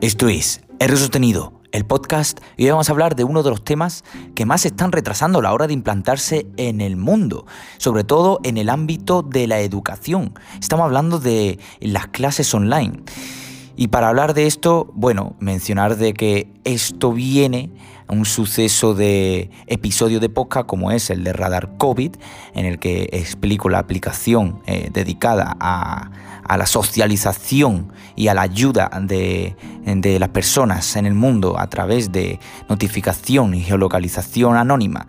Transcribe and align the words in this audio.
Esto 0.00 0.28
es 0.28 0.60
R 0.78 0.96
Sostenido, 0.96 1.60
el 1.72 1.84
podcast, 1.84 2.38
y 2.56 2.62
hoy 2.64 2.70
vamos 2.70 2.88
a 2.88 2.92
hablar 2.92 3.16
de 3.16 3.24
uno 3.24 3.42
de 3.42 3.50
los 3.50 3.64
temas 3.64 4.04
que 4.36 4.46
más 4.46 4.64
están 4.64 4.92
retrasando 4.92 5.40
a 5.40 5.42
la 5.42 5.52
hora 5.52 5.66
de 5.66 5.72
implantarse 5.72 6.46
en 6.56 6.80
el 6.80 6.96
mundo, 6.96 7.46
sobre 7.78 8.04
todo 8.04 8.38
en 8.44 8.58
el 8.58 8.68
ámbito 8.68 9.22
de 9.22 9.48
la 9.48 9.58
educación. 9.58 10.38
Estamos 10.60 10.84
hablando 10.84 11.18
de 11.18 11.58
las 11.80 12.06
clases 12.06 12.54
online. 12.54 13.02
Y 13.74 13.88
para 13.88 14.08
hablar 14.08 14.34
de 14.34 14.46
esto, 14.46 14.88
bueno, 14.94 15.34
mencionar 15.40 15.96
de 15.96 16.14
que 16.14 16.48
esto 16.62 17.12
viene 17.12 17.72
un 18.08 18.24
suceso 18.24 18.94
de 18.94 19.50
episodio 19.66 20.20
de 20.20 20.28
podcast 20.28 20.66
como 20.66 20.90
es 20.90 21.10
el 21.10 21.24
de 21.24 21.32
Radar 21.32 21.76
COVID, 21.76 22.16
en 22.54 22.66
el 22.66 22.78
que 22.78 23.08
explico 23.12 23.68
la 23.68 23.78
aplicación 23.78 24.60
eh, 24.66 24.90
dedicada 24.92 25.56
a, 25.60 26.10
la 26.56 26.66
socialización 26.66 27.92
y 28.16 28.28
a 28.28 28.34
la 28.34 28.40
ayuda 28.40 28.90
de, 29.02 29.54
de 29.84 30.18
las 30.18 30.30
personas 30.30 30.96
en 30.96 31.04
el 31.04 31.12
mundo 31.12 31.58
a 31.58 31.68
través 31.68 32.10
de 32.10 32.40
notificación 32.70 33.52
y 33.52 33.60
geolocalización 33.60 34.56
anónima 34.56 35.06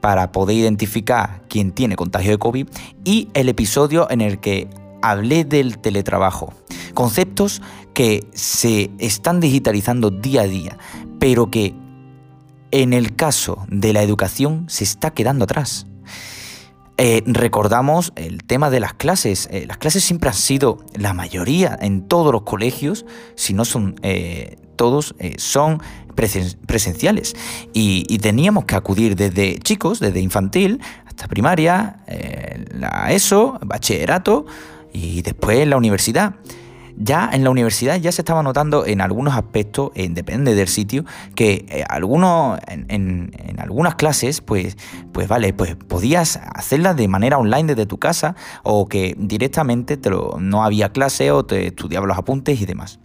para 0.00 0.32
poder 0.32 0.56
identificar 0.56 1.42
quién 1.48 1.72
tiene 1.72 1.96
contagio 1.96 2.30
de 2.30 2.38
COVID 2.38 2.66
y 3.04 3.28
el 3.34 3.50
episodio 3.50 4.10
en 4.10 4.22
el 4.22 4.40
que 4.40 4.70
hablé 5.02 5.44
del 5.44 5.76
teletrabajo. 5.76 6.54
Conceptos 6.94 7.60
que 7.92 8.26
se 8.32 8.90
están 8.98 9.40
digitalizando 9.40 10.10
día 10.10 10.42
a 10.42 10.46
día, 10.46 10.78
pero 11.18 11.50
que 11.50 11.74
en 12.70 12.92
el 12.92 13.14
caso 13.16 13.64
de 13.68 13.92
la 13.92 14.02
educación 14.02 14.66
se 14.68 14.84
está 14.84 15.10
quedando 15.12 15.44
atrás. 15.44 15.86
Eh, 17.02 17.22
recordamos 17.24 18.12
el 18.14 18.44
tema 18.44 18.68
de 18.68 18.78
las 18.78 18.92
clases. 18.92 19.48
Eh, 19.50 19.64
las 19.66 19.78
clases 19.78 20.04
siempre 20.04 20.28
han 20.28 20.34
sido, 20.34 20.84
la 20.94 21.14
mayoría 21.14 21.78
en 21.80 22.06
todos 22.06 22.30
los 22.30 22.42
colegios, 22.42 23.06
si 23.36 23.54
no 23.54 23.64
son 23.64 23.96
eh, 24.02 24.58
todos, 24.76 25.14
son 25.38 25.82
presenciales. 26.14 27.34
y, 27.72 28.18
teníamos 28.18 28.66
que 28.66 28.74
acudir 28.74 29.16
desde 29.16 29.58
chicos, 29.60 29.98
desde 29.98 30.20
infantil 30.20 30.82
hasta 31.06 31.26
primaria, 31.26 32.04
la 32.74 33.10
ESO, 33.12 33.58
bachillerato 33.62 34.44
y 34.92 35.22
después 35.22 35.66
la 35.66 35.78
universidad. 35.78 36.34
Ya 37.02 37.30
en 37.32 37.44
la 37.44 37.50
universidad 37.50 37.96
ya 37.96 38.12
se 38.12 38.20
estaba 38.20 38.42
notando 38.42 38.84
en 38.84 39.00
algunos 39.00 39.34
aspectos, 39.34 39.90
eh, 39.94 40.08
depende 40.10 40.54
del 40.54 40.68
sitio, 40.68 41.06
que 41.34 41.64
eh, 41.70 41.82
algunos, 41.88 42.60
en, 42.68 43.32
algunas 43.58 43.94
clases, 43.94 44.42
pues, 44.42 44.76
pues 45.10 45.26
vale, 45.26 45.54
pues 45.54 45.76
podías 45.76 46.38
hacerlas 46.54 46.96
de 46.96 47.08
manera 47.08 47.38
online 47.38 47.74
desde 47.74 47.86
tu 47.86 47.98
casa 47.98 48.36
o 48.62 48.86
que 48.86 49.14
directamente 49.18 49.96
te 49.96 50.10
no 50.10 50.62
había 50.62 50.90
clase 50.90 51.30
o 51.30 51.42
te 51.42 51.68
estudiabas 51.68 52.06
los 52.06 52.18
apuntes 52.18 52.60
y 52.60 52.66
demás. 52.66 53.00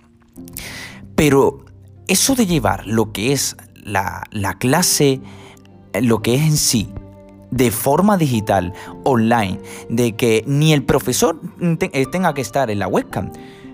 Pero 1.16 1.64
eso 2.10 2.36
de 2.36 2.46
llevar 2.48 2.86
lo 2.86 3.14
que 3.14 3.32
es 3.32 3.56
la, 3.76 4.24
la 4.32 4.58
clase, 4.58 5.22
lo 5.94 6.22
que 6.22 6.36
es 6.36 6.42
en 6.42 6.58
sí, 6.58 6.90
de 7.56 7.72
forma 7.72 8.18
digital, 8.18 8.74
online, 9.06 9.60
de 9.90 10.16
que 10.18 10.44
ni 10.46 10.74
el 10.74 10.84
profesor 10.84 11.40
eh, 11.62 12.06
tenga 12.12 12.34
que 12.34 12.42
estar 12.42 12.70
en 12.70 12.80
la 12.80 12.88
webcam, 12.88 13.28
eh, 13.28 13.65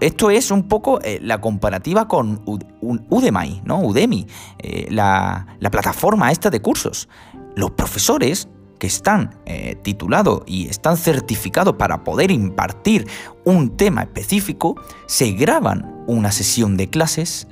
esto 0.00 0.30
es 0.30 0.50
un 0.50 0.64
poco 0.68 1.00
eh, 1.02 1.18
la 1.22 1.40
comparativa 1.40 2.08
con 2.08 2.42
Udemy, 2.80 3.62
¿no? 3.64 3.80
Udemy, 3.80 4.26
eh, 4.58 4.86
la, 4.90 5.46
plataforma 5.70 6.30
esta 6.30 6.50
de 6.50 6.60
cursos. 6.60 7.08
Los 7.56 7.72
profesores 7.72 8.48
que 8.78 8.86
están 8.86 9.34
titulados 9.82 10.42
y 10.46 10.68
están 10.68 10.96
certificados 10.96 11.74
para 11.74 12.04
poder 12.04 12.30
impartir 12.30 13.08
un 13.44 13.76
tema 13.76 14.02
específico, 14.02 14.76
se 15.06 15.32
graban 15.32 16.04
una 16.06 16.30
sesión 16.30 16.76
de 16.76 16.88
clases 16.88 17.48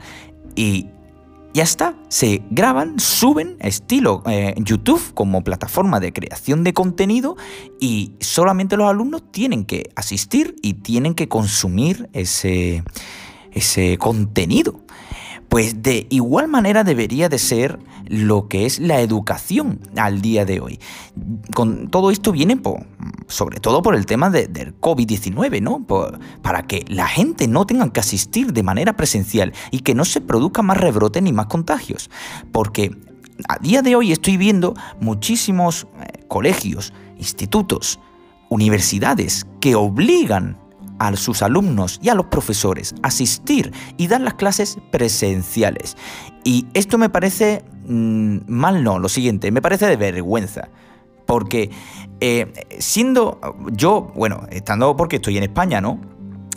y 0.54 0.86
ya 1.56 1.62
está, 1.62 1.96
se 2.10 2.42
graban, 2.50 3.00
suben, 3.00 3.56
estilo 3.60 4.22
eh, 4.26 4.54
YouTube 4.58 5.00
como 5.14 5.42
plataforma 5.42 6.00
de 6.00 6.12
creación 6.12 6.64
de 6.64 6.74
contenido 6.74 7.34
y 7.80 8.12
solamente 8.20 8.76
los 8.76 8.90
alumnos 8.90 9.22
tienen 9.32 9.64
que 9.64 9.88
asistir 9.96 10.54
y 10.60 10.74
tienen 10.74 11.14
que 11.14 11.28
consumir 11.28 12.10
ese, 12.12 12.84
ese 13.52 13.96
contenido. 13.96 14.82
Pues 15.56 15.82
de 15.82 16.06
igual 16.10 16.48
manera 16.48 16.84
debería 16.84 17.30
de 17.30 17.38
ser 17.38 17.78
lo 18.04 18.46
que 18.46 18.66
es 18.66 18.78
la 18.78 19.00
educación 19.00 19.80
al 19.96 20.20
día 20.20 20.44
de 20.44 20.60
hoy. 20.60 20.78
Con 21.54 21.88
todo 21.88 22.10
esto 22.10 22.30
viene 22.30 22.60
sobre 23.26 23.58
todo 23.58 23.80
por 23.80 23.94
el 23.94 24.04
tema 24.04 24.28
del 24.28 24.78
COVID-19, 24.78 25.62
¿no? 25.62 25.86
para 26.42 26.66
que 26.66 26.84
la 26.88 27.06
gente 27.06 27.48
no 27.48 27.64
tenga 27.64 27.90
que 27.90 28.00
asistir 28.00 28.52
de 28.52 28.62
manera 28.62 28.96
presencial 28.96 29.54
y 29.70 29.78
que 29.78 29.94
no 29.94 30.04
se 30.04 30.20
produzca 30.20 30.60
más 30.60 30.76
rebrote 30.76 31.22
ni 31.22 31.32
más 31.32 31.46
contagios. 31.46 32.10
Porque 32.52 32.94
a 33.48 33.58
día 33.58 33.80
de 33.80 33.96
hoy 33.96 34.12
estoy 34.12 34.36
viendo 34.36 34.74
muchísimos 35.00 35.86
eh, 36.02 36.26
colegios, 36.28 36.92
institutos, 37.16 37.98
universidades 38.50 39.46
que 39.60 39.74
obligan 39.74 40.58
a 40.98 41.14
sus 41.16 41.42
alumnos 41.42 41.98
y 42.02 42.08
a 42.08 42.14
los 42.14 42.26
profesores 42.26 42.94
asistir 43.02 43.72
y 43.96 44.06
dar 44.06 44.20
las 44.20 44.34
clases 44.34 44.78
presenciales. 44.90 45.96
Y 46.44 46.66
esto 46.74 46.98
me 46.98 47.08
parece 47.08 47.64
mm, 47.86 48.38
mal, 48.46 48.82
no, 48.82 48.98
lo 48.98 49.08
siguiente, 49.08 49.50
me 49.50 49.62
parece 49.62 49.86
de 49.86 49.96
vergüenza. 49.96 50.68
Porque 51.26 51.70
eh, 52.20 52.52
siendo 52.78 53.40
yo, 53.72 54.12
bueno, 54.14 54.46
estando 54.50 54.96
porque 54.96 55.16
estoy 55.16 55.36
en 55.38 55.42
España, 55.42 55.80
¿no? 55.80 56.00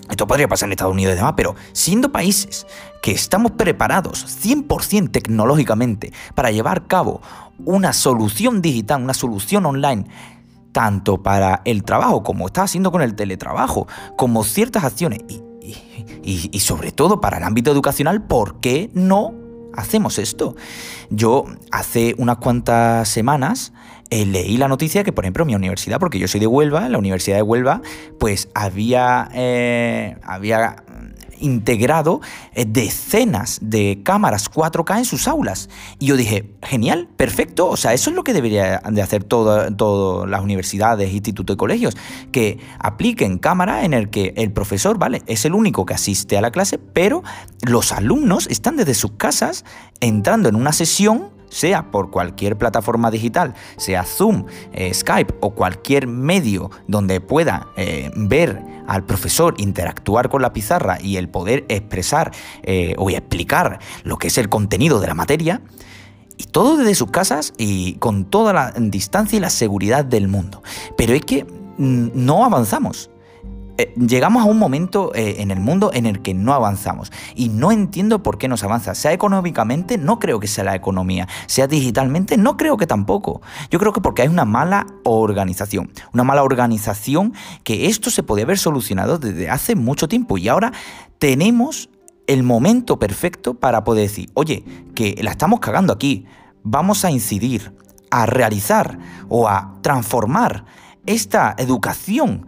Esto 0.09 0.25
podría 0.25 0.47
pasar 0.47 0.67
en 0.67 0.73
Estados 0.73 0.93
Unidos 0.93 1.13
y 1.13 1.17
demás, 1.17 1.33
pero 1.37 1.55
siendo 1.71 2.11
países 2.11 2.65
que 3.01 3.11
estamos 3.11 3.51
preparados 3.51 4.25
100% 4.43 5.11
tecnológicamente 5.11 6.11
para 6.33 6.49
llevar 6.49 6.79
a 6.79 6.87
cabo 6.87 7.21
una 7.63 7.93
solución 7.93 8.61
digital, 8.61 9.03
una 9.03 9.13
solución 9.13 9.65
online 9.67 10.05
tanto 10.71 11.21
para 11.23 11.61
el 11.65 11.83
trabajo 11.83 12.23
como 12.23 12.47
está 12.47 12.63
haciendo 12.63 12.91
con 12.91 13.01
el 13.01 13.15
teletrabajo, 13.15 13.87
como 14.17 14.43
ciertas 14.43 14.83
acciones 14.83 15.21
y, 15.27 15.41
y, 16.23 16.59
sobre 16.59 16.91
todo 16.91 17.21
para 17.21 17.37
el 17.37 17.43
ámbito 17.43 17.71
educacional, 17.71 18.21
¿por 18.21 18.59
qué 18.59 18.89
no 18.93 19.33
hacemos 19.73 20.19
esto? 20.19 20.55
Yo 21.09 21.45
hace 21.71 22.15
unas 22.17 22.37
cuantas 22.37 23.09
semanas 23.09 23.73
eh, 24.09 24.25
leí 24.25 24.57
la 24.57 24.67
noticia 24.67 25.03
que, 25.03 25.11
por 25.11 25.25
ejemplo, 25.25 25.45
mi 25.45 25.55
universidad, 25.55 25.99
porque 25.99 26.19
yo 26.19 26.27
soy 26.27 26.39
de 26.39 26.47
Huelva, 26.47 26.89
la 26.89 26.97
Universidad 26.97 27.37
de 27.37 27.43
Huelva, 27.43 27.81
pues 28.19 28.49
había, 28.55 29.29
eh, 29.33 30.17
había 30.23 30.83
integrado 31.39 32.21
eh, 32.53 32.65
decenas 32.67 33.59
de 33.61 34.01
cámaras 34.03 34.51
4K 34.51 34.99
en 34.99 35.05
sus 35.05 35.27
aulas. 35.27 35.69
Y 35.99 36.07
yo 36.07 36.17
dije, 36.17 36.51
genial, 36.63 37.07
perfecto, 37.17 37.67
o 37.69 37.77
sea, 37.77 37.93
eso 37.93 38.09
es 38.09 38.15
lo 38.15 38.23
que 38.23 38.33
deberían 38.33 38.93
de 38.93 39.01
hacer 39.01 39.23
todas 39.23 39.71
las 40.29 40.41
universidades, 40.41 41.13
institutos 41.13 41.55
y 41.55 41.57
colegios, 41.57 41.97
que 42.31 42.59
apliquen 42.79 43.37
cámara 43.37 43.85
en 43.85 43.93
el 43.93 44.09
que 44.09 44.33
el 44.37 44.51
profesor, 44.51 44.97
¿vale? 44.97 45.21
Es 45.25 45.45
el 45.45 45.53
único 45.53 45.85
que 45.85 45.93
asiste 45.93 46.37
a 46.37 46.41
la 46.41 46.51
clase, 46.51 46.77
pero 46.77 47.23
los 47.61 47.91
alumnos 47.91 48.47
están 48.47 48.77
desde 48.77 48.93
sus 48.93 49.11
casas 49.11 49.65
entrando 49.99 50.49
en 50.49 50.55
una 50.55 50.73
sesión 50.73 51.38
sea 51.49 51.91
por 51.91 52.09
cualquier 52.09 52.57
plataforma 52.57 53.11
digital, 53.11 53.53
sea 53.77 54.03
Zoom, 54.03 54.45
eh, 54.71 54.93
Skype 54.93 55.35
o 55.41 55.51
cualquier 55.51 56.07
medio 56.07 56.71
donde 56.87 57.21
pueda 57.21 57.67
eh, 57.75 58.11
ver 58.15 58.61
al 58.87 59.03
profesor 59.03 59.53
interactuar 59.57 60.29
con 60.29 60.41
la 60.41 60.53
pizarra 60.53 60.97
y 61.01 61.17
el 61.17 61.29
poder 61.29 61.65
expresar 61.69 62.31
eh, 62.63 62.95
o 62.97 63.09
explicar 63.09 63.79
lo 64.03 64.17
que 64.17 64.27
es 64.27 64.37
el 64.37 64.49
contenido 64.49 64.99
de 64.99 65.07
la 65.07 65.13
materia, 65.13 65.61
y 66.39 66.45
todo 66.45 66.77
desde 66.77 66.95
sus 66.95 67.11
casas 67.11 67.53
y 67.57 67.95
con 67.95 68.23
toda 68.23 68.53
la 68.53 68.73
distancia 68.77 69.35
y 69.35 69.41
la 69.41 69.49
seguridad 69.49 70.05
del 70.05 70.29
mundo. 70.29 70.63
Pero 70.97 71.13
es 71.13 71.21
que 71.21 71.43
mm, 71.43 72.11
no 72.13 72.45
avanzamos. 72.45 73.11
Eh, 73.79 73.93
llegamos 73.95 74.43
a 74.43 74.45
un 74.45 74.59
momento 74.59 75.15
eh, 75.15 75.35
en 75.37 75.51
el 75.51 75.61
mundo 75.61 75.91
en 75.93 76.05
el 76.05 76.21
que 76.21 76.33
no 76.33 76.53
avanzamos. 76.53 77.13
Y 77.33 77.47
no 77.47 77.71
entiendo 77.71 78.21
por 78.21 78.37
qué 78.37 78.49
nos 78.49 78.61
avanza. 78.65 78.93
Sea 78.93 79.13
económicamente, 79.13 79.97
no 79.97 80.19
creo 80.19 80.41
que 80.41 80.47
sea 80.47 80.65
la 80.65 80.75
economía. 80.75 81.29
Sea 81.45 81.65
digitalmente, 81.65 82.35
no 82.35 82.57
creo 82.57 82.75
que 82.75 82.87
tampoco. 82.87 83.41
Yo 83.71 83.79
creo 83.79 83.93
que 83.93 84.01
porque 84.01 84.23
hay 84.23 84.27
una 84.27 84.43
mala 84.43 84.85
organización. 85.05 85.93
Una 86.11 86.25
mala 86.25 86.43
organización 86.43 87.33
que 87.63 87.85
esto 87.85 88.09
se 88.09 88.21
podía 88.21 88.43
haber 88.43 88.57
solucionado 88.57 89.17
desde 89.17 89.49
hace 89.49 89.77
mucho 89.77 90.09
tiempo. 90.09 90.37
Y 90.37 90.49
ahora 90.49 90.73
tenemos 91.17 91.89
el 92.27 92.43
momento 92.43 92.99
perfecto 92.99 93.53
para 93.53 93.85
poder 93.85 94.09
decir, 94.09 94.29
oye, 94.33 94.65
que 94.93 95.15
la 95.23 95.31
estamos 95.31 95.61
cagando 95.61 95.93
aquí. 95.93 96.25
Vamos 96.63 97.05
a 97.05 97.11
incidir, 97.11 97.73
a 98.11 98.25
realizar 98.25 98.99
o 99.29 99.47
a 99.47 99.75
transformar 99.81 100.65
esta 101.05 101.55
educación 101.57 102.45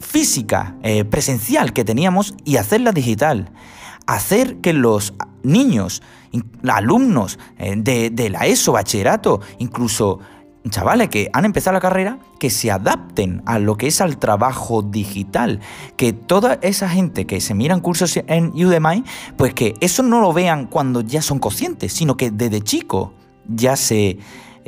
física, 0.00 0.76
eh, 0.82 1.04
presencial 1.04 1.72
que 1.72 1.84
teníamos 1.84 2.34
y 2.44 2.56
hacerla 2.56 2.92
digital. 2.92 3.50
Hacer 4.06 4.56
que 4.56 4.72
los 4.72 5.14
niños, 5.42 6.02
alumnos 6.68 7.38
eh, 7.58 7.74
de, 7.76 8.30
la 8.30 8.46
ESO, 8.46 8.72
bachillerato, 8.72 9.40
incluso 9.58 10.20
chavales 10.70 11.08
que 11.08 11.30
han 11.32 11.44
empezado 11.44 11.74
la 11.74 11.80
carrera 11.80 12.18
que 12.38 12.50
se 12.50 12.70
adapten 12.70 13.42
a 13.46 13.58
lo 13.58 13.76
que 13.76 13.86
es 13.86 14.00
al 14.00 14.18
trabajo 14.18 14.82
digital, 14.82 15.60
que 15.96 16.12
toda 16.12 16.58
esa 16.62 16.88
gente 16.88 17.26
que 17.26 17.40
se 17.40 17.54
miran 17.54 17.80
cursos 17.80 18.18
en 18.26 18.48
Udemy, 18.50 19.04
pues 19.36 19.54
que 19.54 19.74
eso 19.80 20.02
no 20.02 20.20
lo 20.20 20.32
vean 20.32 20.66
cuando 20.66 21.00
ya 21.00 21.22
son 21.22 21.38
conscientes, 21.38 21.92
sino 21.92 22.16
que 22.16 22.30
desde 22.30 22.60
chico 22.60 23.14
ya 23.48 23.76
se 23.76 24.18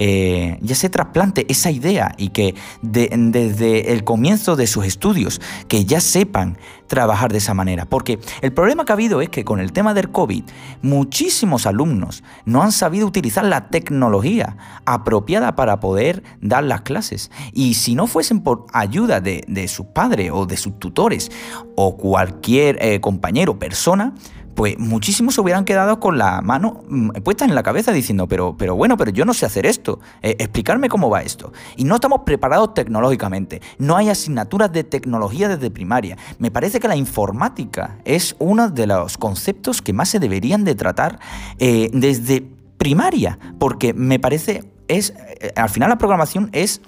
eh, 0.02 0.58
ya 0.62 0.75
se 0.75 0.88
trasplante 0.88 1.44
esa 1.50 1.70
idea 1.70 2.14
y 2.17 2.31
que 2.31 2.55
desde 2.81 3.93
el 3.93 4.02
comienzo 4.02 4.56
de 4.56 4.67
sus 4.67 4.87
estudios, 4.87 5.43
que 5.69 5.85
ya 5.85 6.00
sepan 6.00 6.56
trabajar 6.87 7.31
de 7.31 7.38
esa 7.38 7.52
manera. 7.52 7.85
Porque 7.85 8.19
el 8.41 8.52
problema 8.52 8.87
que 8.87 8.93
ha 8.93 8.94
habido 8.94 9.20
es 9.20 9.29
que 9.29 9.44
con 9.44 9.61
el 9.61 9.73
tema 9.73 9.93
del 9.93 10.11
COVID, 10.11 10.44
muchísimos 10.81 11.67
alumnos 11.67 12.25
no 12.47 12.62
han 12.62 12.73
sabido 12.73 13.06
utilizar 13.06 13.44
la 13.44 13.69
tecnología 13.69 14.56
apropiada 14.87 15.55
para 15.55 15.81
poder 15.81 16.23
dar 16.41 16.64
las 16.64 16.81
clases. 16.81 17.31
Y 17.52 17.75
si 17.75 17.94
no 17.94 18.06
fuesen 18.06 18.41
por 18.41 18.67
ayuda 18.73 19.20
de, 19.20 19.69
sus 19.69 19.87
padres 19.87 20.31
o 20.32 20.47
de 20.47 20.56
sus 20.56 20.79
tutores 20.79 21.31
o 21.76 21.99
cualquier 21.99 22.79
eh, 22.81 23.00
compañero, 23.00 23.58
persona, 23.58 24.14
pues 24.55 24.79
muchísimos 24.79 25.35
se 25.35 25.41
hubieran 25.41 25.64
quedado 25.64 26.00
con 26.00 26.19
la 26.19 26.41
mano 26.41 26.82
mm, 26.88 27.11
puesta 27.23 27.44
en 27.44 27.55
la 27.55 27.62
cabeza 27.62 27.93
diciendo, 27.93 28.26
pero, 28.26 28.56
pero 28.56 28.76
bueno, 28.76 28.97
pero 28.97 29.11
yo 29.11 29.25
no 29.25 29.35
sé 29.35 29.47
hacer 29.47 29.67
esto, 29.67 30.00
eh, 30.23 30.37
explicarme 30.38 30.88
cómo 30.88 31.11
va 31.11 31.23
esto. 31.23 31.52
Y 31.76 31.85
no 31.85 31.97
estamos 31.97 32.20
preparados 32.25 32.75
tecnológicamente, 32.75 33.61
no 33.79 33.97
hay 33.97 34.08
asignaturas 34.08 34.73
de 34.73 34.85
tecnología 34.85 35.49
desde 35.49 35.70
primaria. 35.70 36.17
Me 36.38 36.50
parece 36.50 36.81
que 36.81 36.88
la 36.88 36.97
informática 36.97 37.99
es 38.05 38.37
uno 38.38 38.69
de 38.69 38.87
los 38.87 39.19
conceptos 39.19 39.82
que 39.82 39.93
más 39.93 40.08
se 40.08 40.19
deberían 40.19 40.64
de 40.64 40.75
tratar 40.75 41.19
eh, 41.58 41.91
desde 41.93 42.47
primaria, 42.76 43.38
porque 43.58 43.93
me 43.94 44.19
parece, 44.19 44.64
es, 44.88 45.14
eh, 45.41 45.52
al 45.56 45.69
final 45.69 45.91
la 45.91 45.99
programación 45.99 46.50
es 46.52 46.81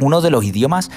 uno 0.00 0.20
de 0.20 0.30
los 0.30 0.44
idiomas 0.44 0.90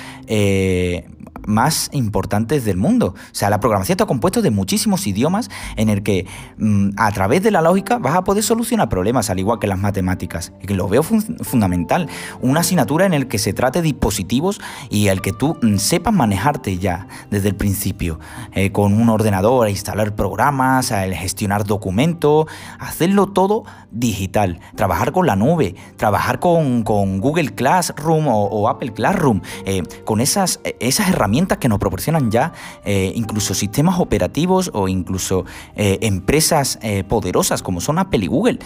más 1.47 1.89
importantes 1.94 2.65
del 2.65 2.77
mundo. 2.77 3.15
O 3.15 3.35
sea, 3.35 3.49
la 3.49 3.59
programación 3.59 3.95
está 3.95 4.05
compuesta 4.05 4.41
de 4.41 4.51
muchísimos 4.51 5.07
idiomas 5.07 5.49
en 5.77 5.89
el 5.89 6.03
que 6.03 6.27
mm, 6.57 6.89
a 6.97 7.11
través 7.11 7.41
de 7.41 7.49
la 7.49 7.61
lógica 7.61 7.97
vas 7.97 8.15
a 8.15 8.23
poder 8.23 8.44
solucionar 8.44 8.89
problemas, 8.89 9.29
al 9.29 9.39
igual 9.39 9.57
que 9.59 9.65
las 9.65 9.79
matemáticas. 9.79 10.53
Lo 10.67 10.88
veo 10.88 11.01
fundamental. 11.01 12.09
Una 12.41 12.59
asignatura 12.59 13.05
en 13.05 13.13
el 13.13 13.27
que 13.27 13.39
se 13.39 13.53
trate 13.53 13.81
dispositivos 13.81 14.61
y 14.89 15.07
el 15.07 15.21
que 15.21 15.33
tú 15.33 15.57
mm, 15.61 15.77
sepas 15.77 16.13
manejarte 16.13 16.77
ya 16.77 17.07
desde 17.31 17.49
el 17.49 17.55
principio, 17.55 18.19
eh, 18.53 18.71
con 18.71 18.94
un 18.94 19.09
ordenador, 19.09 19.69
instalar 19.69 20.15
programas, 20.15 20.91
el 20.91 21.15
gestionar 21.15 21.63
documentos, 21.63 22.45
hacerlo 22.79 23.27
todo 23.27 23.63
digital, 23.91 24.59
trabajar 24.75 25.11
con 25.11 25.25
la 25.25 25.35
nube, 25.35 25.75
trabajar 25.95 26.39
con, 26.39 26.83
Google 26.83 27.55
Classroom 27.55 28.27
o, 28.27 28.69
Apple 28.69 28.93
Classroom, 28.93 29.41
eh, 29.65 29.83
con 30.05 30.21
esas, 30.21 30.59
esas 30.79 31.09
herramientas 31.09 31.57
que 31.57 31.69
nos 31.69 31.79
proporcionan 31.79 32.31
ya 32.31 32.53
eh, 32.85 33.11
incluso 33.15 33.53
sistemas 33.53 33.99
operativos 33.99 34.71
o 34.73 34.87
incluso 34.87 35.45
eh, 35.75 35.99
empresas 36.01 36.79
eh, 36.81 37.03
poderosas 37.03 37.61
como 37.61 37.81
son 37.81 37.99
Apple 37.99 38.25
y 38.25 38.27
Google. 38.27 38.59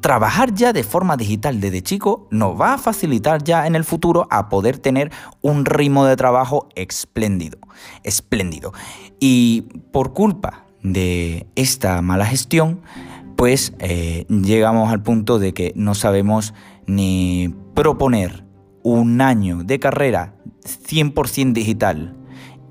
Trabajar 0.00 0.54
ya 0.54 0.72
de 0.72 0.82
forma 0.82 1.16
digital 1.16 1.60
desde 1.60 1.82
chico 1.82 2.26
nos 2.30 2.58
va 2.60 2.74
a 2.74 2.78
facilitar 2.78 3.44
ya 3.44 3.66
en 3.66 3.74
el 3.74 3.84
futuro 3.84 4.26
a 4.30 4.48
poder 4.48 4.78
tener 4.78 5.12
un 5.40 5.64
ritmo 5.64 6.06
de 6.06 6.16
trabajo 6.16 6.68
espléndido, 6.74 7.58
espléndido. 8.02 8.72
Y 9.20 9.62
por 9.92 10.14
culpa 10.14 10.64
de 10.82 11.46
esta 11.54 12.00
mala 12.02 12.24
gestión, 12.26 12.80
pues 13.38 13.72
llegamos 14.28 14.90
al 14.90 15.00
punto 15.00 15.38
de 15.38 15.54
que 15.54 15.72
no 15.76 15.94
sabemos 15.94 16.54
ni 16.88 17.54
proponer 17.72 18.44
un 18.82 19.20
año 19.20 19.62
de 19.62 19.78
carrera 19.78 20.34
100% 20.64 21.52
digital 21.52 22.16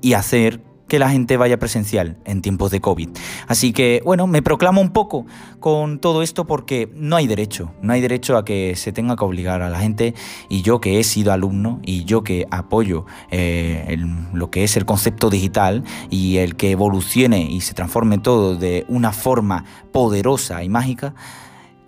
y 0.02 0.12
hacer 0.12 0.62
que 0.88 0.98
la 0.98 1.10
gente 1.10 1.36
vaya 1.36 1.58
presencial 1.58 2.16
en 2.24 2.42
tiempos 2.42 2.70
de 2.70 2.80
COVID. 2.80 3.10
Así 3.46 3.72
que, 3.72 4.02
bueno, 4.04 4.26
me 4.26 4.42
proclamo 4.42 4.80
un 4.80 4.90
poco 4.90 5.26
con 5.60 5.98
todo 5.98 6.22
esto 6.22 6.46
porque 6.46 6.90
no 6.94 7.16
hay 7.16 7.26
derecho, 7.26 7.72
no 7.82 7.92
hay 7.92 8.00
derecho 8.00 8.36
a 8.36 8.44
que 8.44 8.74
se 8.76 8.92
tenga 8.92 9.16
que 9.16 9.24
obligar 9.24 9.62
a 9.62 9.70
la 9.70 9.78
gente 9.78 10.14
y 10.48 10.62
yo 10.62 10.80
que 10.80 10.98
he 10.98 11.04
sido 11.04 11.32
alumno 11.32 11.80
y 11.84 12.04
yo 12.04 12.22
que 12.22 12.46
apoyo 12.50 13.06
eh, 13.30 13.96
lo 14.32 14.50
que 14.50 14.64
es 14.64 14.76
el 14.76 14.84
concepto 14.84 15.30
digital 15.30 15.84
y 16.10 16.38
el 16.38 16.56
que 16.56 16.70
evolucione 16.70 17.42
y 17.42 17.60
se 17.60 17.74
transforme 17.74 18.18
todo 18.18 18.56
de 18.56 18.84
una 18.88 19.12
forma 19.12 19.64
poderosa 19.92 20.64
y 20.64 20.68
mágica, 20.68 21.14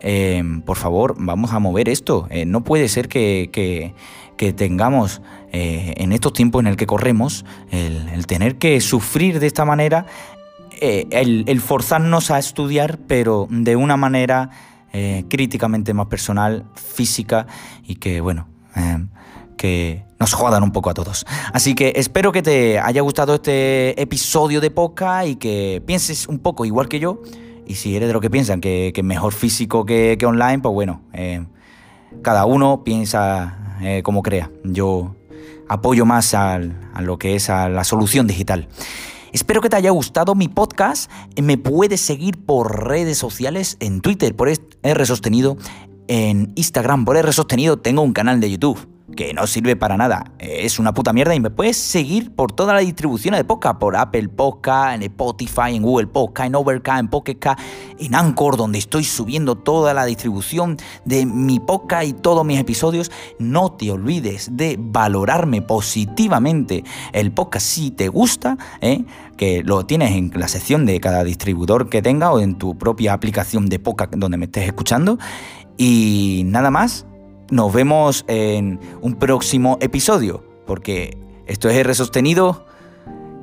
eh, 0.01 0.43
por 0.65 0.77
favor, 0.77 1.15
vamos 1.19 1.53
a 1.53 1.59
mover 1.59 1.89
esto. 1.89 2.27
Eh, 2.31 2.47
no 2.47 2.65
puede 2.65 2.89
ser 2.89 3.09
que, 3.09 3.51
que, 3.53 3.95
tengamos 4.55 5.21
eh, 5.53 5.93
en 5.99 6.13
estos 6.13 6.33
tiempos 6.33 6.61
en 6.61 6.67
el 6.67 6.77
que 6.77 6.87
corremos 6.87 7.45
el, 7.71 8.27
tener 8.27 8.57
que 8.57 8.81
sufrir 8.81 9.39
de 9.39 9.47
esta 9.47 9.67
manera, 9.67 10.07
el, 10.81 11.61
forzarnos 11.61 12.31
a 12.31 12.39
estudiar, 12.39 12.99
pero 13.07 13.47
de 13.51 13.77
una 13.77 13.99
manera 13.99 14.49
críticamente 15.29 15.93
más 15.93 16.07
personal, 16.07 16.65
física 16.75 17.47
y 17.87 17.97
que, 17.97 18.23
bueno, 18.23 18.49
que 19.59 20.07
nos 20.19 20.33
jodan 20.33 20.63
un 20.63 20.73
poco 20.73 20.89
a 20.89 20.95
todos. 20.95 21.27
Así 21.53 21.75
que 21.75 21.93
espero 21.97 22.33
que 22.33 22.41
te 22.41 22.79
haya 22.79 23.03
gustado 23.03 23.35
este 23.35 24.01
episodio 24.01 24.63
de 24.63 24.71
Poca 24.71 25.27
y 25.27 25.37
que 25.37 25.83
pienses 25.85 26.29
un 26.29 26.39
poco 26.39 26.65
igual 26.65 26.89
que 26.89 26.99
yo 26.99 27.21
y 27.71 27.77
si 27.77 27.95
eres 27.95 28.09
de 28.09 28.13
los 28.13 28.21
que 28.21 28.31
piensan 28.31 28.61
que, 28.61 28.93
es 28.93 29.05
mejor 29.05 29.33
físico 29.33 29.87
que, 29.87 30.19
online, 30.27 30.59
pues 30.59 30.73
bueno, 30.73 31.03
eh, 31.13 31.47
cada 32.21 32.45
uno 32.45 32.83
piensa 32.83 33.77
eh, 33.81 34.03
como 34.03 34.25
crea. 34.25 34.51
Yo 34.65 35.15
apoyo 35.69 36.05
más 36.05 36.35
a 36.35 36.59
lo 36.59 37.17
que 37.17 37.37
es 37.37 37.49
a 37.49 37.69
la 37.69 37.85
solución 37.85 38.27
digital. 38.27 38.67
Espero 39.31 39.61
que 39.61 39.69
te 39.69 39.77
haya 39.77 39.91
gustado 39.91 40.35
mi 40.35 40.49
podcast. 40.49 41.09
Me 41.41 41.59
puedes 41.59 42.01
seguir 42.01 42.45
por 42.45 42.89
redes 42.89 43.19
sociales, 43.19 43.77
en 43.79 44.01
Twitter 44.01 44.35
por 44.35 44.49
R 44.49 45.07
Sostenido, 45.07 45.57
en 46.09 46.51
Instagram 46.57 47.05
por 47.05 47.17
R 47.17 47.33
Sostenido. 47.33 47.77
Tengo 47.77 48.03
un 48.03 48.13
canal 48.13 48.41
de 48.41 48.51
YouTube 48.51 48.89
que 49.21 49.35
no 49.35 49.47
sirve 49.47 49.77
para 49.77 49.99
nada. 49.99 50.33
Es 50.39 50.79
una 50.79 50.95
puta 50.95 51.13
mierda 51.13 51.35
y 51.35 51.41
me 51.41 51.51
puedes 51.51 51.77
seguir 51.77 52.35
por 52.35 52.53
toda 52.53 52.73
la 52.73 52.81
distribución 52.81 53.35
de 53.35 53.45
podcast, 53.45 53.79
por 53.79 53.95
Apple 53.95 54.31
Podcast, 54.31 54.95
en 54.95 55.03
Spotify, 55.03 55.75
en 55.75 55.83
Google 55.83 56.07
Podcast, 56.07 56.47
en 56.47 56.55
Overcast, 56.55 57.15
en 57.15 57.57
en 57.99 58.15
Anchor, 58.15 58.57
donde 58.57 58.79
estoy 58.79 59.05
subiendo 59.05 59.57
toda 59.57 59.93
la 59.93 60.07
distribución 60.07 60.79
de 61.05 61.27
mi 61.27 61.61
podcast 61.61 62.07
y 62.07 62.15
todos 62.15 62.47
mis 62.47 62.59
episodios. 62.59 63.13
No 63.39 63.73
te 63.73 63.91
olvides 63.91 64.57
de 64.57 64.79
valorarme 64.81 65.61
positivamente 65.61 66.83
el 67.13 67.31
podcast 67.31 67.67
si 67.67 67.91
te 67.91 68.09
gusta, 68.09 68.57
¿eh? 68.81 69.05
que 69.37 69.63
lo 69.63 69.85
tienes 69.85 70.13
en 70.13 70.33
la 70.35 70.49
sección 70.49 70.87
de 70.87 70.99
cada 70.99 71.25
distribuidor 71.25 71.91
que 71.91 72.01
tenga 72.01 72.33
o 72.33 72.41
en 72.41 72.57
tu 72.57 72.79
propia 72.79 73.13
aplicación 73.13 73.67
de 73.67 73.79
podcast 73.81 74.15
donde 74.15 74.39
me 74.39 74.47
estés 74.47 74.67
escuchando. 74.67 75.19
Y 75.77 76.43
nada 76.47 76.71
más, 76.71 77.05
nos 77.51 77.73
vemos 77.73 78.25
en 78.29 78.81
un 79.01 79.15
próximo 79.15 79.79
episodio, 79.81 80.45
porque 80.67 81.19
esto 81.47 81.69
es 81.69 81.77
R 81.77 81.95
sostenido 81.95 82.65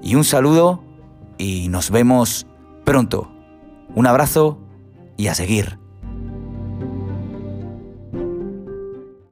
y 0.01 0.15
un 0.15 0.23
saludo 0.23 0.81
y 1.37 1.67
nos 1.69 1.91
vemos 1.91 2.47
pronto. 2.83 3.29
Un 3.95 4.07
abrazo 4.07 4.59
y 5.17 5.27
a 5.27 5.35
seguir. 5.35 5.79